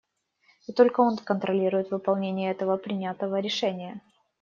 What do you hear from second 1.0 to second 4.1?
он контролирует выполнение этого принятого решения.